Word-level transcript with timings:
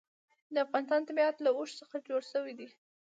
د 0.53 0.55
افغانستان 0.65 1.01
طبیعت 1.09 1.35
له 1.41 1.49
اوښ 1.57 1.69
څخه 1.81 1.95
جوړ 2.07 2.21
شوی 2.31 2.53
دی. 2.59 2.67